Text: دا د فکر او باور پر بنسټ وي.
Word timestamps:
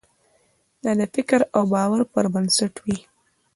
دا 0.83 0.91
د 0.99 1.01
فکر 1.15 1.39
او 1.55 1.63
باور 1.73 2.01
پر 2.13 2.25
بنسټ 2.33 2.73
وي. 2.85 2.97